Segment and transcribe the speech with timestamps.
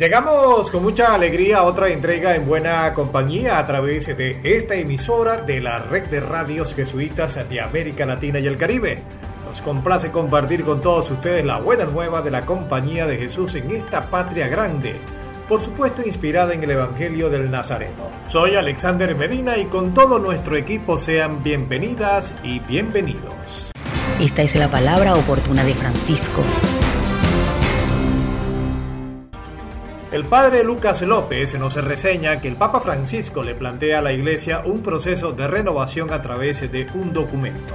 [0.00, 5.42] Llegamos con mucha alegría a otra entrega en buena compañía a través de esta emisora
[5.42, 9.02] de la red de radios jesuitas de América Latina y el Caribe.
[9.44, 13.76] Nos complace compartir con todos ustedes la buena nueva de la compañía de Jesús en
[13.76, 14.94] esta patria grande,
[15.46, 18.08] por supuesto inspirada en el Evangelio del Nazareno.
[18.30, 23.70] Soy Alexander Medina y con todo nuestro equipo sean bienvenidas y bienvenidos.
[24.18, 26.42] Esta es la palabra oportuna de Francisco.
[30.12, 34.60] El padre Lucas López nos reseña que el Papa Francisco le plantea a la Iglesia
[34.64, 37.74] un proceso de renovación a través de un documento.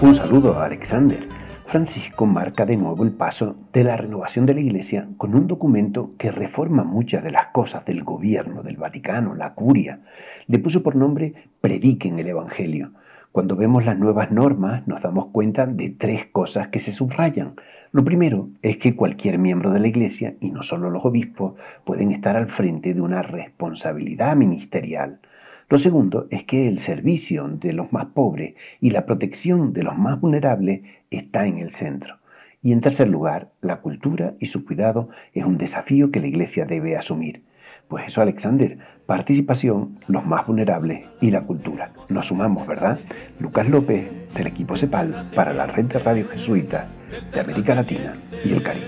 [0.00, 1.26] Un saludo a Alexander.
[1.66, 6.12] Francisco marca de nuevo el paso de la renovación de la Iglesia con un documento
[6.16, 10.02] que reforma muchas de las cosas del gobierno del Vaticano, la curia.
[10.46, 12.92] Le puso por nombre Prediquen el Evangelio.
[13.32, 17.54] Cuando vemos las nuevas normas nos damos cuenta de tres cosas que se subrayan.
[17.92, 21.54] Lo primero es que cualquier miembro de la Iglesia, y no solo los obispos,
[21.84, 25.20] pueden estar al frente de una responsabilidad ministerial.
[25.68, 29.98] Lo segundo es que el servicio de los más pobres y la protección de los
[29.98, 32.16] más vulnerables está en el centro.
[32.62, 36.64] Y en tercer lugar, la cultura y su cuidado es un desafío que la Iglesia
[36.64, 37.42] debe asumir.
[37.88, 41.92] Pues eso, Alexander, participación, los más vulnerables y la cultura.
[42.10, 43.00] Nos sumamos, ¿verdad?
[43.40, 46.86] Lucas López, del equipo CEPAL, para la red de radio jesuita
[47.32, 48.14] de América Latina
[48.44, 48.86] y el Caribe.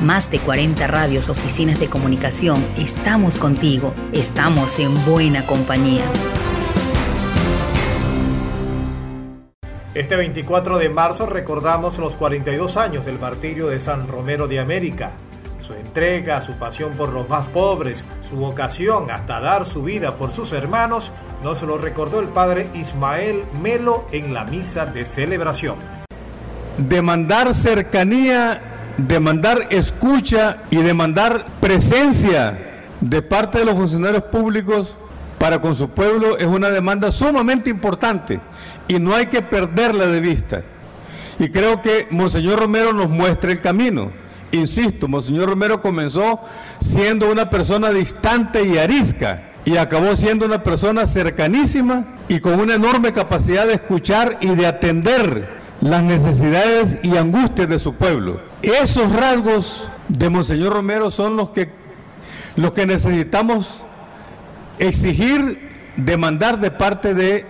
[0.00, 6.04] Más de 40 radios, oficinas de comunicación, estamos contigo, estamos en buena compañía.
[9.94, 15.12] Este 24 de marzo recordamos los 42 años del martirio de San Romero de América.
[15.64, 20.32] Su entrega, su pasión por los más pobres, su vocación hasta dar su vida por
[20.32, 21.12] sus hermanos,
[21.44, 25.76] nos lo recordó el padre Ismael Melo en la misa de celebración.
[26.76, 28.60] Demandar cercanía,
[28.98, 34.98] demandar escucha y demandar presencia de parte de los funcionarios públicos
[35.44, 38.40] para con su pueblo es una demanda sumamente importante
[38.88, 40.62] y no hay que perderla de vista.
[41.38, 44.10] Y creo que Monseñor Romero nos muestra el camino.
[44.52, 46.40] Insisto, Monseñor Romero comenzó
[46.80, 52.76] siendo una persona distante y arisca y acabó siendo una persona cercanísima y con una
[52.76, 58.40] enorme capacidad de escuchar y de atender las necesidades y angustias de su pueblo.
[58.62, 61.68] Esos rasgos de Monseñor Romero son los que,
[62.56, 63.84] los que necesitamos
[64.78, 67.46] exigir, demandar de parte de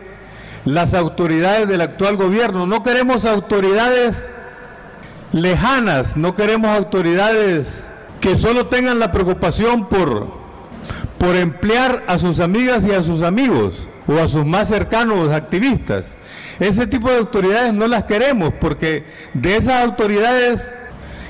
[0.65, 2.67] las autoridades del actual gobierno.
[2.67, 4.31] No queremos autoridades
[5.33, 7.89] lejanas, no queremos autoridades
[8.21, 10.29] que solo tengan la preocupación por,
[11.19, 16.15] por emplear a sus amigas y a sus amigos o a sus más cercanos activistas.
[16.61, 19.05] Ese tipo de autoridades no las queremos porque
[19.35, 20.75] de esas autoridades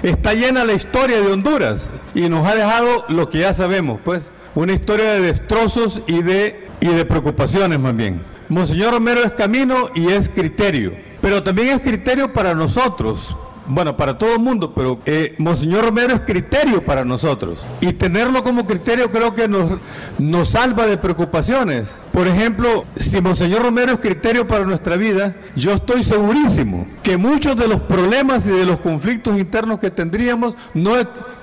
[0.02, 4.30] está llena la historia de Honduras y nos ha dejado lo que ya sabemos, pues
[4.54, 8.20] una historia de destrozos y de, y de preocupaciones más bien.
[8.48, 14.18] Monseñor Romero es camino y es criterio, pero también es criterio para nosotros, bueno, para
[14.18, 17.64] todo el mundo, pero eh, Monseñor Romero es criterio para nosotros.
[17.80, 19.72] Y tenerlo como criterio creo que nos,
[20.18, 22.00] nos salva de preocupaciones.
[22.12, 27.56] Por ejemplo, si Monseñor Romero es criterio para nuestra vida, yo estoy segurísimo que muchos
[27.56, 30.94] de los problemas y de los conflictos internos que tendríamos, no,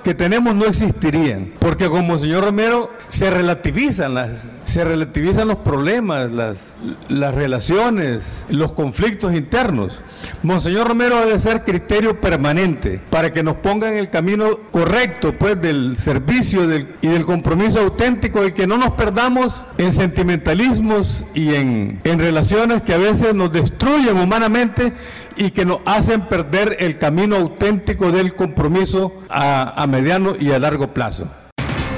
[0.02, 1.52] que tenemos, no existirían.
[1.58, 6.74] Porque con Monseñor Romero se relativizan, las, se relativizan los problemas, las,
[7.08, 10.00] las relaciones, los conflictos internos.
[10.42, 15.34] Monseñor Romero ha de ser criterio permanente para que nos ponga en el camino correcto
[15.38, 16.64] pues del servicio
[17.00, 22.82] y del compromiso auténtico y que no nos perdamos en sentimentalismos y en, en relaciones
[22.82, 24.92] que a veces nos destruyen humanamente
[25.36, 30.58] y que nos hacen perder el camino auténtico del compromiso a, a mediano y a
[30.58, 31.28] largo plazo.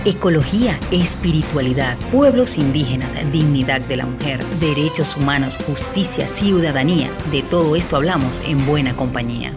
[0.04, 7.08] Ecología, espiritualidad, pueblos indígenas, dignidad de la mujer, derechos humanos, justicia, ciudadanía.
[7.32, 9.54] De todo esto hablamos en buena compañía.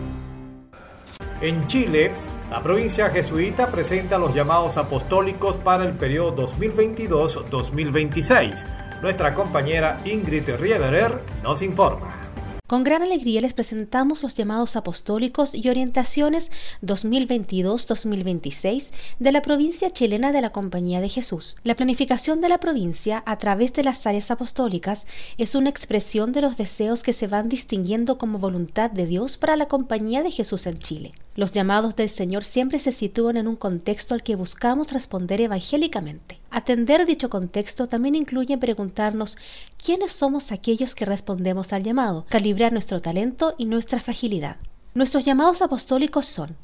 [1.40, 2.10] En Chile,
[2.50, 9.00] la provincia jesuita presenta los llamados apostólicos para el periodo 2022-2026.
[9.04, 12.20] Nuestra compañera Ingrid Riederer nos informa.
[12.66, 16.50] Con gran alegría les presentamos los llamados apostólicos y orientaciones
[16.82, 18.90] 2022-2026
[19.20, 21.56] de la provincia chilena de la Compañía de Jesús.
[21.64, 25.06] La planificación de la provincia a través de las áreas apostólicas
[25.38, 29.56] es una expresión de los deseos que se van distinguiendo como voluntad de Dios para
[29.56, 31.12] la Compañía de Jesús en Chile.
[31.38, 36.40] Los llamados del Señor siempre se sitúan en un contexto al que buscamos responder evangélicamente.
[36.50, 39.38] Atender dicho contexto también incluye preguntarnos
[39.86, 44.58] quiénes somos aquellos que respondemos al llamado, calibrar nuestro talento y nuestra fragilidad.
[44.96, 46.58] Nuestros llamados apostólicos son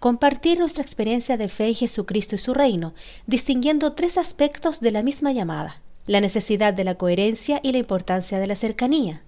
[0.00, 2.94] compartir nuestra experiencia de fe en Jesucristo y su reino,
[3.28, 8.40] distinguiendo tres aspectos de la misma llamada, la necesidad de la coherencia y la importancia
[8.40, 9.22] de la cercanía,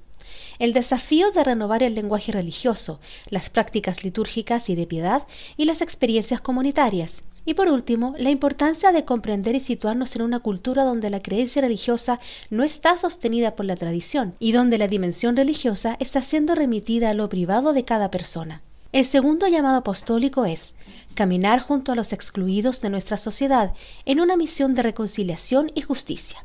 [0.59, 3.01] el desafío de renovar el lenguaje religioso,
[3.31, 5.27] las prácticas litúrgicas y de piedad
[5.57, 10.41] y las experiencias comunitarias, y por último, la importancia de comprender y situarnos en una
[10.41, 12.21] cultura donde la creencia religiosa
[12.51, 17.15] no está sostenida por la tradición y donde la dimensión religiosa está siendo remitida a
[17.15, 18.61] lo privado de cada persona.
[18.93, 20.75] El segundo llamado apostólico es
[21.15, 23.73] caminar junto a los excluidos de nuestra sociedad
[24.05, 26.45] en una misión de reconciliación y justicia.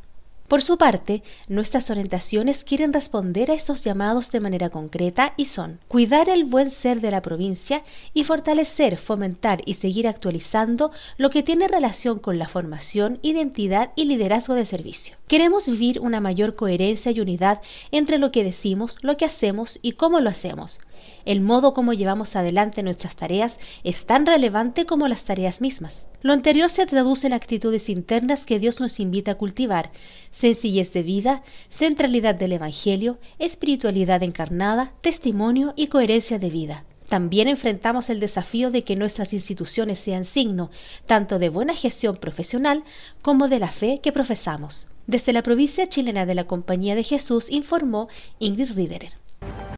[0.53, 5.79] Por su parte, nuestras orientaciones quieren responder a estos llamados de manera concreta y son
[5.87, 7.83] cuidar el buen ser de la provincia
[8.13, 14.05] y fortalecer, fomentar y seguir actualizando lo que tiene relación con la formación, identidad y
[14.05, 15.17] liderazgo de servicio.
[15.27, 17.59] Queremos vivir una mayor coherencia y unidad
[17.89, 20.81] entre lo que decimos, lo que hacemos y cómo lo hacemos.
[21.25, 26.07] El modo como llevamos adelante nuestras tareas es tan relevante como las tareas mismas.
[26.21, 29.91] Lo anterior se traduce en actitudes internas que Dios nos invita a cultivar,
[30.31, 36.83] sencillez de vida, centralidad del Evangelio, espiritualidad encarnada, testimonio y coherencia de vida.
[37.07, 40.71] También enfrentamos el desafío de que nuestras instituciones sean signo
[41.05, 42.83] tanto de buena gestión profesional
[43.21, 44.87] como de la fe que profesamos.
[45.05, 48.07] Desde la provincia chilena de la Compañía de Jesús informó
[48.39, 49.13] Ingrid Riederer.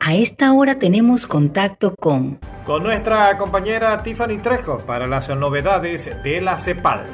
[0.07, 2.37] A esta hora tenemos contacto con...
[2.63, 7.07] Con nuestra compañera Tiffany Trejo para las novedades de la CEPAL.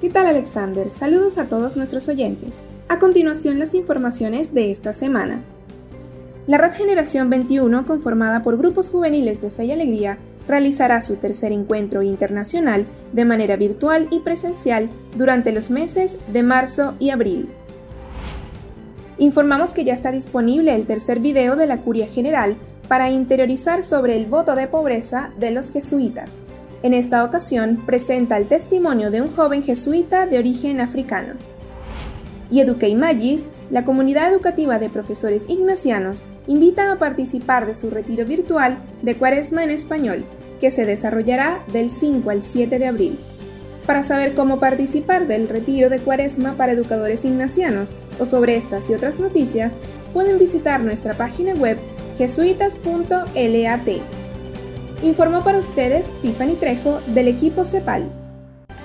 [0.00, 0.88] ¿Qué tal Alexander?
[0.88, 2.62] Saludos a todos nuestros oyentes.
[2.88, 5.42] A continuación las informaciones de esta semana.
[6.46, 11.50] La Red Generación 21, conformada por grupos juveniles de Fe y Alegría, realizará su tercer
[11.50, 17.48] encuentro internacional de manera virtual y presencial durante los meses de marzo y abril.
[19.22, 22.56] Informamos que ya está disponible el tercer video de la Curia General
[22.88, 26.42] para interiorizar sobre el voto de pobreza de los jesuitas.
[26.82, 31.34] En esta ocasión presenta el testimonio de un joven jesuita de origen africano.
[32.50, 33.38] Y Educate
[33.70, 39.62] la comunidad educativa de profesores ignacianos, invita a participar de su retiro virtual de Cuaresma
[39.62, 40.24] en español,
[40.60, 43.18] que se desarrollará del 5 al 7 de abril.
[43.86, 48.94] Para saber cómo participar del retiro de Cuaresma para educadores ignacianos o sobre estas y
[48.94, 49.74] otras noticias,
[50.12, 51.78] pueden visitar nuestra página web
[52.16, 53.88] jesuitas.lat.
[55.02, 58.10] Informó para ustedes Tiffany Trejo del equipo CEPAL.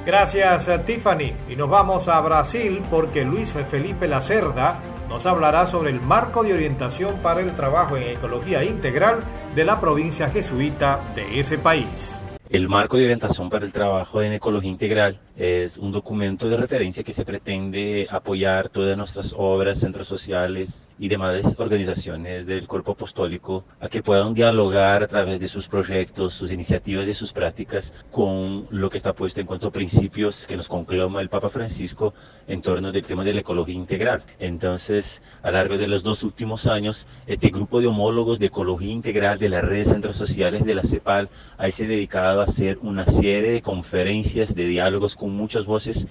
[0.06, 4.80] Gracias Tiffany y nos vamos a Brasil porque Luis Felipe Lacerda
[5.10, 9.20] nos hablará sobre el marco de orientación para el trabajo en ecología integral
[9.54, 12.17] de la provincia jesuita de ese país.
[12.50, 17.04] El marco de orientación para el trabajo en ecología integral es un documento de referencia
[17.04, 23.66] que se pretende apoyar todas nuestras obras, centros sociales y demás organizaciones del cuerpo apostólico
[23.82, 28.66] a que puedan dialogar a través de sus proyectos, sus iniciativas y sus prácticas con
[28.70, 32.14] lo que está puesto en cuanto a principios que nos conclama el Papa Francisco
[32.48, 34.24] en torno del tema de la ecología integral.
[34.40, 38.94] Entonces, a lo largo de los dos últimos años, este grupo de homólogos de ecología
[38.94, 42.78] integral de la red de centros sociales de la CEPAL ha se dedicado a hacer
[42.82, 46.08] una serie de conferencias, de diálogos con muchas voces,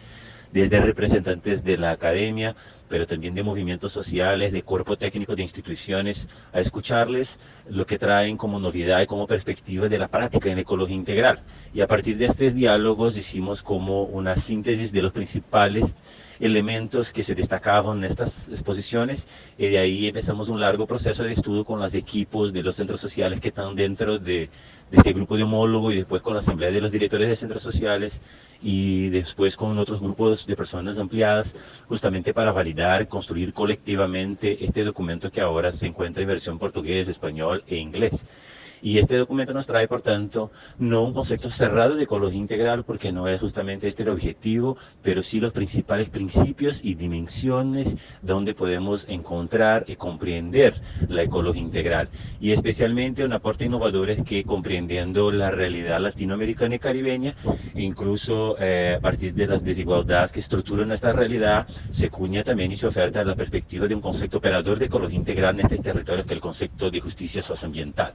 [0.53, 2.57] desde representantes de la academia,
[2.89, 7.39] pero también de movimientos sociales, de cuerpo técnico de instituciones, a escucharles
[7.69, 11.41] lo que traen como novedad y como perspectiva de la práctica en ecología integral.
[11.75, 15.97] Y a partir de estos diálogos hicimos como una síntesis de los principales
[16.41, 21.33] elementos que se destacaban en estas exposiciones y de ahí empezamos un largo proceso de
[21.33, 24.51] estudio con los equipos de los centros sociales que están dentro de,
[24.91, 27.63] de este grupo de homólogo y después con la asamblea de los directores de centros
[27.63, 28.23] sociales
[28.61, 31.57] y después con otros grupos de personas ampliadas
[31.89, 32.76] justamente para validar,
[33.09, 38.27] construir colectivamente este documento que ahora se encuentra en versión portugués, español e inglés.
[38.83, 43.13] Y este documento nos trae, por tanto, no un concepto cerrado de ecología integral, porque
[43.13, 49.07] no es justamente este el objetivo, pero sí los principales principios y dimensiones donde podemos
[49.09, 52.09] encontrar y comprender la ecología integral.
[52.41, 57.35] Y especialmente un aporte innovador es que comprendiendo la realidad latinoamericana y caribeña,
[57.75, 62.77] incluso eh, a partir de las desigualdades que estructuran esta realidad, se cuña también y
[62.77, 66.35] se oferta la perspectiva de un concepto operador de ecología integral en estos territorios, que
[66.35, 68.15] es el concepto de justicia socioambiental.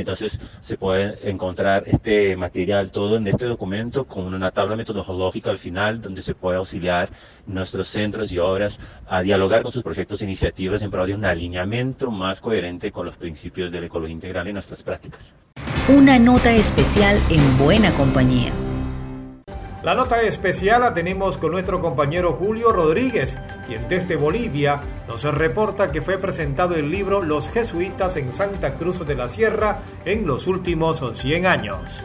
[0.00, 5.58] Entonces, se puede encontrar este material todo en este documento con una tabla metodológica al
[5.58, 7.10] final, donde se puede auxiliar
[7.46, 11.24] nuestros centros y obras a dialogar con sus proyectos e iniciativas en pro de un
[11.24, 15.34] alineamiento más coherente con los principios de la ecología integral en nuestras prácticas.
[15.88, 18.52] Una nota especial en buena compañía.
[19.82, 25.90] La nota especial la tenemos con nuestro compañero Julio Rodríguez, quien desde Bolivia nos reporta
[25.90, 30.46] que fue presentado el libro Los jesuitas en Santa Cruz de la Sierra en los
[30.46, 32.04] últimos 100 años.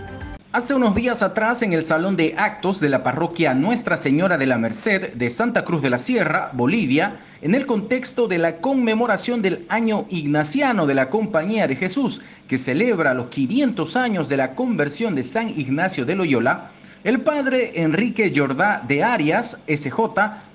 [0.53, 4.45] Hace unos días atrás, en el Salón de Actos de la parroquia Nuestra Señora de
[4.45, 9.41] la Merced de Santa Cruz de la Sierra, Bolivia, en el contexto de la conmemoración
[9.41, 14.55] del año ignaciano de la Compañía de Jesús, que celebra los 500 años de la
[14.55, 16.71] conversión de San Ignacio de Loyola,
[17.05, 19.93] el padre Enrique Jordá de Arias, SJ,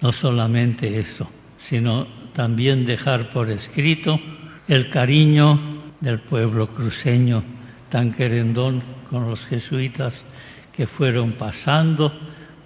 [0.00, 4.20] No solamente eso, sino también dejar por escrito
[4.68, 5.58] el cariño
[6.00, 7.42] del pueblo cruceño
[7.88, 10.24] tan querendón con los jesuitas
[10.72, 12.12] que fueron pasando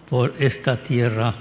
[0.08, 1.34] por esta tierra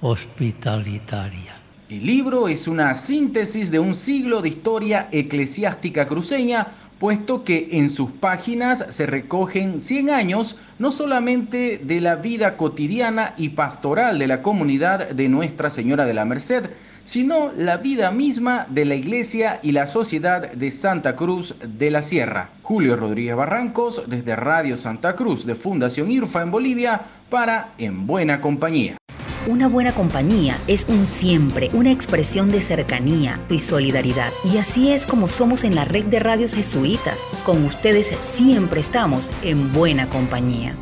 [0.00, 1.60] hospitalitaria.
[1.88, 6.68] El libro es una síntesis de un siglo de historia eclesiástica cruceña
[7.00, 13.34] puesto que en sus páginas se recogen 100 años no solamente de la vida cotidiana
[13.38, 16.68] y pastoral de la comunidad de Nuestra Señora de la Merced,
[17.02, 22.02] sino la vida misma de la iglesia y la sociedad de Santa Cruz de la
[22.02, 22.50] Sierra.
[22.62, 28.42] Julio Rodríguez Barrancos, desde Radio Santa Cruz de Fundación IRFA en Bolivia, para En Buena
[28.42, 28.99] Compañía.
[29.46, 34.30] Una buena compañía es un siempre, una expresión de cercanía y solidaridad.
[34.44, 37.24] Y así es como somos en la red de radios jesuitas.
[37.46, 40.74] Con ustedes siempre estamos en buena compañía.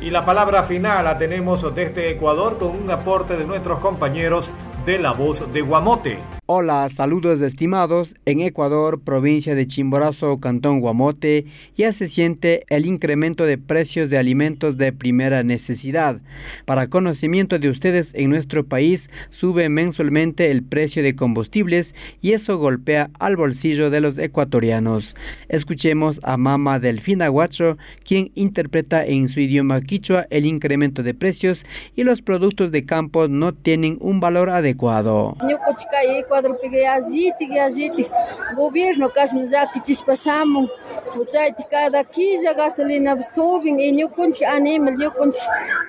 [0.00, 4.50] Y la palabra final la tenemos desde Ecuador con un aporte de nuestros compañeros
[4.86, 6.18] de La Voz de Guamote.
[6.46, 8.16] Hola, saludos estimados.
[8.26, 11.46] En Ecuador, provincia de Chimborazo, Cantón Guamote,
[11.76, 16.20] ya se siente el incremento de precios de alimentos de primera necesidad.
[16.64, 22.58] Para conocimiento de ustedes, en nuestro país sube mensualmente el precio de combustibles y eso
[22.58, 25.16] golpea al bolsillo de los ecuatorianos.
[25.48, 31.64] Escuchemos a Mama Delfina Guacho, quien interpreta en su idioma quichua el incremento de precios
[31.94, 34.71] y los productos de campo no tienen un valor adecuado.
[34.74, 38.10] Quadrupliquei agite, que agite.
[38.54, 40.70] Governo, caso já que te passamos,
[41.16, 45.38] o chai de cada 15 gasolina subem não conte anima, não conte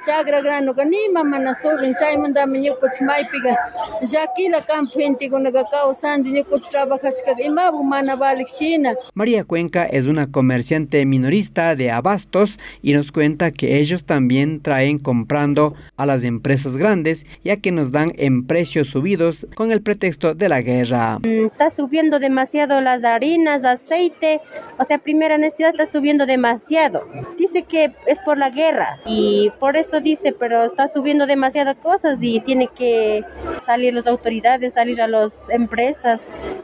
[0.05, 3.57] chagra grano, anima, mana subem, chai manda me não conte mai piga.
[4.01, 8.47] Já que la campente con la cacao sanji, não conte trabajas que imabu mana balik
[8.47, 8.95] China.
[9.13, 14.99] María Cuenca es una comerciante minorista de abastos y nos cuenta que ellos también traen
[14.99, 19.83] comprando a las empresas grandes, ya que nos dan en precio precios subidos con el
[19.83, 21.19] pretexto de la guerra.
[21.19, 24.41] Mm, está subiendo demasiado las harinas, aceite,
[24.79, 27.03] o sea, primera necesidad está subiendo demasiado.
[27.37, 32.17] Dice que es por la guerra y por eso dice, pero está subiendo demasiadas cosas
[32.19, 33.23] y tiene que
[33.67, 36.19] salir las autoridades, salir a las empresas,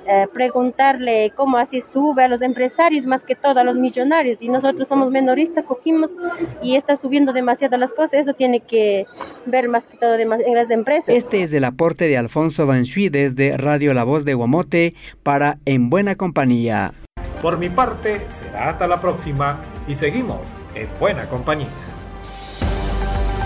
[0.08, 4.50] eh, preguntarle cómo así sube a los empresarios más que todo a los millonarios y
[4.50, 6.16] nosotros somos menoristas, cogimos
[6.64, 9.06] y está subiendo demasiado las cosas, eso tiene que
[9.46, 11.14] ver más que todo en las empresas.
[11.14, 15.90] Este es el aporte de Alfonso Banshui desde Radio La Voz de Guamote para En
[15.90, 16.94] Buena Compañía.
[17.42, 20.42] Por mi parte, será hasta la próxima y seguimos
[20.76, 21.68] en Buena Compañía.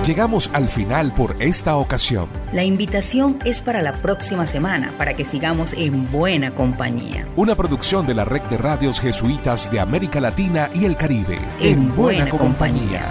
[0.05, 2.27] Llegamos al final por esta ocasión.
[2.51, 7.25] La invitación es para la próxima semana para que sigamos en buena compañía.
[7.37, 11.39] Una producción de la Red de Radios Jesuitas de América Latina y el Caribe.
[11.61, 13.05] En, buena, compañía.